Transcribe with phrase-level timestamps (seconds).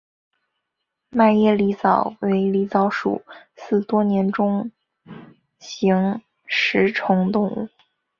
[1.09, 3.21] 迈耶狸藻为狸藻属
[3.55, 4.71] 似多年中
[5.59, 7.69] 型食虫植物。